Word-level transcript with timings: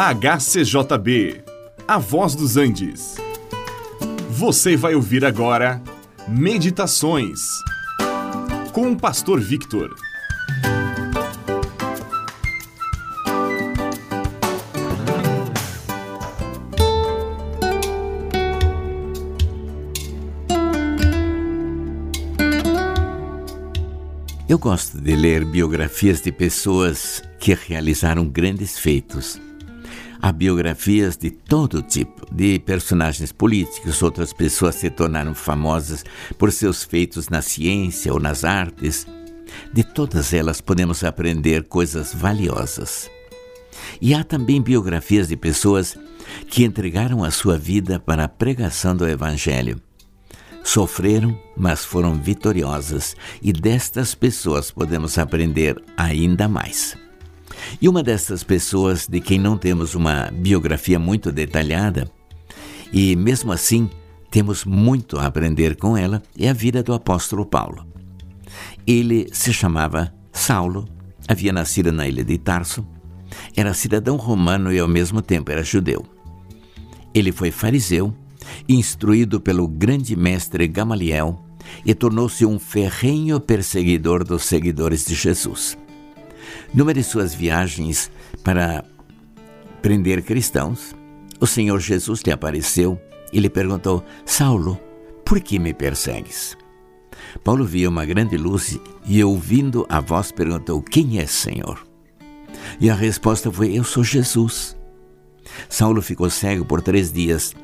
HCJB, 0.00 1.42
A 1.88 1.98
Voz 1.98 2.36
dos 2.36 2.56
Andes. 2.56 3.16
Você 4.30 4.76
vai 4.76 4.94
ouvir 4.94 5.24
agora 5.24 5.82
Meditações 6.28 7.40
com 8.72 8.92
o 8.92 8.96
Pastor 8.96 9.40
Victor. 9.40 9.92
Eu 24.48 24.60
gosto 24.60 25.00
de 25.00 25.16
ler 25.16 25.44
biografias 25.44 26.20
de 26.22 26.30
pessoas 26.30 27.20
que 27.40 27.52
realizaram 27.52 28.24
grandes 28.28 28.78
feitos. 28.78 29.47
Há 30.20 30.32
biografias 30.32 31.16
de 31.16 31.30
todo 31.30 31.80
tipo, 31.80 32.26
de 32.34 32.58
personagens 32.58 33.30
políticos, 33.30 34.02
outras 34.02 34.32
pessoas 34.32 34.74
se 34.74 34.90
tornaram 34.90 35.32
famosas 35.32 36.04
por 36.36 36.50
seus 36.50 36.82
feitos 36.82 37.28
na 37.28 37.40
ciência 37.40 38.12
ou 38.12 38.18
nas 38.18 38.44
artes. 38.44 39.06
De 39.72 39.84
todas 39.84 40.32
elas 40.32 40.60
podemos 40.60 41.04
aprender 41.04 41.64
coisas 41.64 42.12
valiosas. 42.12 43.08
E 44.00 44.12
há 44.12 44.24
também 44.24 44.60
biografias 44.60 45.28
de 45.28 45.36
pessoas 45.36 45.96
que 46.48 46.64
entregaram 46.64 47.22
a 47.22 47.30
sua 47.30 47.56
vida 47.56 48.00
para 48.00 48.24
a 48.24 48.28
pregação 48.28 48.96
do 48.96 49.06
Evangelho. 49.06 49.80
Sofreram, 50.64 51.38
mas 51.56 51.84
foram 51.84 52.14
vitoriosas, 52.14 53.16
e 53.40 53.52
destas 53.52 54.14
pessoas 54.14 54.70
podemos 54.70 55.16
aprender 55.16 55.80
ainda 55.96 56.48
mais. 56.48 56.96
E 57.80 57.88
uma 57.88 58.02
dessas 58.02 58.42
pessoas 58.42 59.06
de 59.06 59.20
quem 59.20 59.38
não 59.38 59.56
temos 59.56 59.94
uma 59.94 60.30
biografia 60.32 60.98
muito 60.98 61.32
detalhada, 61.32 62.10
e 62.92 63.14
mesmo 63.16 63.52
assim 63.52 63.88
temos 64.30 64.64
muito 64.64 65.18
a 65.18 65.26
aprender 65.26 65.76
com 65.76 65.96
ela, 65.96 66.22
é 66.38 66.48
a 66.48 66.52
vida 66.52 66.82
do 66.82 66.92
apóstolo 66.92 67.44
Paulo. 67.44 67.86
Ele 68.86 69.28
se 69.32 69.52
chamava 69.52 70.12
Saulo, 70.32 70.86
havia 71.26 71.52
nascido 71.52 71.92
na 71.92 72.06
ilha 72.08 72.24
de 72.24 72.38
Tarso, 72.38 72.86
era 73.56 73.74
cidadão 73.74 74.16
romano 74.16 74.72
e 74.72 74.78
ao 74.78 74.88
mesmo 74.88 75.20
tempo 75.20 75.50
era 75.50 75.62
judeu. 75.62 76.04
Ele 77.14 77.32
foi 77.32 77.50
fariseu 77.50 78.14
instruído 78.68 79.40
pelo 79.40 79.66
grande 79.66 80.16
mestre 80.16 80.66
Gamaliel, 80.66 81.44
e 81.84 81.94
tornou-se 81.94 82.44
um 82.46 82.58
ferrenho 82.58 83.38
perseguidor 83.40 84.24
dos 84.24 84.44
seguidores 84.44 85.04
de 85.04 85.14
Jesus. 85.14 85.76
Numa 86.72 86.92
de 86.92 87.02
suas 87.02 87.34
viagens 87.34 88.10
para 88.42 88.84
prender 89.80 90.22
cristãos, 90.22 90.94
o 91.40 91.46
Senhor 91.46 91.80
Jesus 91.80 92.22
lhe 92.22 92.32
apareceu 92.32 93.00
e 93.32 93.40
lhe 93.40 93.48
perguntou: 93.48 94.04
Saulo, 94.24 94.78
por 95.24 95.40
que 95.40 95.58
me 95.58 95.72
persegues? 95.72 96.56
Paulo 97.42 97.64
via 97.64 97.88
uma 97.88 98.04
grande 98.04 98.36
luz 98.36 98.78
e, 99.06 99.22
ouvindo 99.22 99.86
a 99.88 100.00
voz, 100.00 100.30
perguntou: 100.30 100.82
Quem 100.82 101.18
é, 101.18 101.26
Senhor? 101.26 101.86
E 102.80 102.90
a 102.90 102.94
resposta 102.94 103.50
foi: 103.50 103.76
Eu 103.76 103.84
sou 103.84 104.04
Jesus. 104.04 104.76
Saulo 105.68 106.02
ficou 106.02 106.28
cego 106.28 106.64
por 106.64 106.82
três 106.82 107.10
dias 107.10 107.54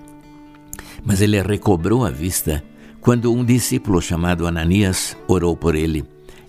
mas 1.05 1.21
ele 1.21 1.41
recobrou 1.41 2.05
a 2.05 2.11
vista 2.11 2.65
quando 3.01 3.33
um 3.33 3.45
discípulo 3.45 4.01
chamado 4.01 4.47
Ananias 4.47 5.17
orou 5.29 5.57
por 5.57 5.75
ele 5.75 6.05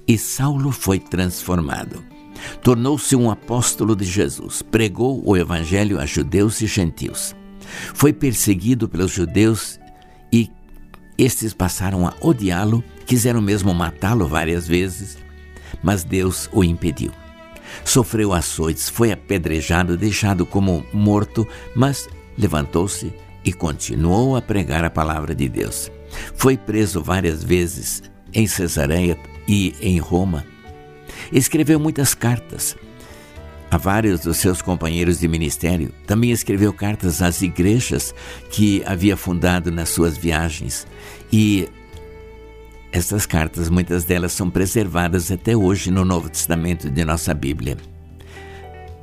e 0.08 0.18
Saulo 0.18 0.72
foi 0.72 1.00
transformado. 1.00 2.04
Tornou-se 2.62 3.16
um 3.16 3.30
apóstolo 3.30 3.96
de 3.96 4.06
Jesus, 4.06 4.62
pregou 4.62 5.22
o 5.26 5.36
evangelho 5.38 6.00
a 6.00 6.06
judeus 6.06 6.62
e 6.62 6.68
gentios. 6.68 7.36
Foi 7.94 8.14
perseguido 8.14 8.88
pelos 8.88 9.12
judeus 9.12 9.80
e 10.32 10.50
estes 11.18 11.54
passaram 11.54 12.06
a 12.06 12.14
odiá-lo, 12.22 12.84
quiseram 13.06 13.42
mesmo 13.42 13.74
matá-lo 13.74 14.28
várias 14.28 14.68
vezes, 14.68 15.18
mas 15.82 16.04
Deus 16.04 16.50
o 16.52 16.64
impediu. 16.64 17.12
Sofreu 17.84 18.34
açoites, 18.34 18.90
foi 18.90 19.12
apedrejado, 19.12 19.98
deixado 19.98 20.46
como 20.46 20.86
morto, 20.94 21.48
mas 21.76 22.08
levantou-se 22.38 23.14
e 23.44 23.54
continuou 23.54 24.36
a 24.36 24.42
pregar 24.42 24.84
a 24.84 24.90
palavra 24.90 25.36
de 25.36 25.48
Deus. 25.48 25.92
Foi 26.36 26.58
preso 26.58 27.02
várias 27.02 27.44
vezes 27.44 28.04
em 28.34 28.48
Cesareia 28.48 29.18
e 29.48 29.74
em 29.82 30.00
Roma. 30.00 30.46
Escreveu 31.32 31.80
muitas 31.80 32.14
cartas 32.14 32.76
a 33.70 33.78
vários 33.78 34.22
dos 34.22 34.38
seus 34.38 34.62
companheiros 34.62 35.20
de 35.20 35.28
ministério. 35.28 35.92
Também 36.06 36.32
escreveu 36.32 36.72
cartas 36.72 37.22
às 37.22 37.42
igrejas 37.42 38.14
que 38.50 38.84
havia 38.86 39.18
fundado 39.18 39.72
nas 39.72 39.90
suas 39.90 40.18
viagens. 40.18 40.88
E 41.32 41.68
essas 42.92 43.26
cartas, 43.26 43.70
muitas 43.70 44.06
delas 44.06 44.32
são 44.32 44.50
preservadas 44.50 45.32
até 45.32 45.56
hoje 45.56 45.92
no 45.92 46.06
Novo 46.06 46.30
Testamento 46.30 46.90
de 46.90 47.04
nossa 47.04 47.34
Bíblia. 47.34 47.78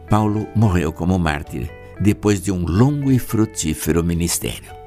Paulo 0.08 0.46
morreu 0.54 0.92
como 0.92 1.18
mártir 1.18 1.70
depois 2.00 2.40
de 2.40 2.50
um 2.50 2.64
longo 2.64 3.12
e 3.12 3.18
frutífero 3.18 4.02
ministério. 4.02 4.81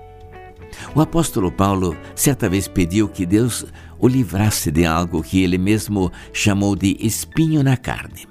O 0.93 1.01
apóstolo 1.01 1.51
Paulo 1.51 1.95
certa 2.15 2.49
vez 2.49 2.67
pediu 2.67 3.07
que 3.07 3.25
Deus 3.25 3.65
o 3.99 4.07
livrasse 4.07 4.71
de 4.71 4.85
algo 4.85 5.23
que 5.23 5.43
ele 5.43 5.57
mesmo 5.57 6.11
chamou 6.31 6.75
de 6.75 6.97
espinho 6.99 7.63
na 7.63 7.77
carne. 7.77 8.27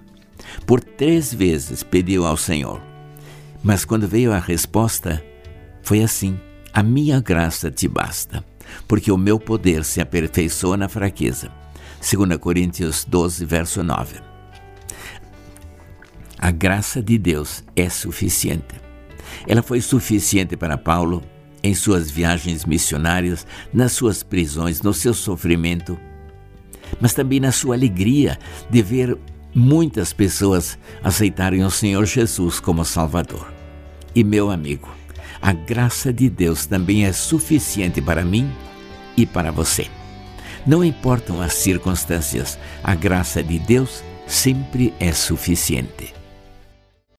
Por 0.66 0.80
três 0.80 1.32
vezes 1.32 1.82
pediu 1.82 2.26
ao 2.26 2.36
Senhor, 2.36 2.80
mas 3.62 3.84
quando 3.84 4.06
veio 4.06 4.32
a 4.32 4.38
resposta, 4.38 5.24
foi 5.82 6.02
assim: 6.02 6.38
A 6.72 6.82
minha 6.82 7.20
graça 7.20 7.70
te 7.70 7.88
basta, 7.88 8.44
porque 8.86 9.10
o 9.10 9.18
meu 9.18 9.38
poder 9.38 9.84
se 9.84 10.00
aperfeiçoa 10.00 10.76
na 10.76 10.88
fraqueza. 10.88 11.50
2 12.00 12.36
Coríntios 12.38 13.04
12, 13.04 13.44
verso 13.44 13.82
9. 13.82 14.16
A 16.38 16.50
graça 16.50 17.02
de 17.02 17.16
Deus 17.16 17.64
é 17.74 17.88
suficiente. 17.88 18.74
Ela 19.46 19.62
foi 19.62 19.80
suficiente 19.80 20.56
para 20.56 20.76
Paulo 20.76 21.22
em 21.64 21.74
suas 21.74 22.10
viagens 22.10 22.66
missionárias, 22.66 23.46
nas 23.72 23.92
suas 23.92 24.22
prisões, 24.22 24.82
no 24.82 24.92
seu 24.92 25.14
sofrimento, 25.14 25.98
mas 27.00 27.14
também 27.14 27.40
na 27.40 27.50
sua 27.50 27.74
alegria 27.74 28.38
de 28.68 28.82
ver 28.82 29.16
muitas 29.54 30.12
pessoas 30.12 30.78
aceitarem 31.02 31.64
o 31.64 31.70
Senhor 31.70 32.04
Jesus 32.04 32.60
como 32.60 32.84
Salvador. 32.84 33.50
E 34.14 34.22
meu 34.22 34.50
amigo, 34.50 34.90
a 35.40 35.52
graça 35.52 36.12
de 36.12 36.28
Deus 36.28 36.66
também 36.66 37.06
é 37.06 37.12
suficiente 37.12 38.02
para 38.02 38.22
mim 38.22 38.52
e 39.16 39.24
para 39.24 39.50
você. 39.50 39.86
Não 40.66 40.84
importam 40.84 41.40
as 41.40 41.54
circunstâncias, 41.54 42.58
a 42.82 42.94
graça 42.94 43.42
de 43.42 43.58
Deus 43.58 44.04
sempre 44.26 44.92
é 45.00 45.12
suficiente. 45.12 46.23